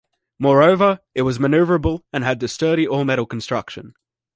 [0.39, 3.93] Moreover, it was maneuverable and had a sturdy all-metal construction.